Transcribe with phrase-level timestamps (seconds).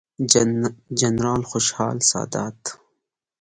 [0.99, 2.61] جنرال خوشحال سادات،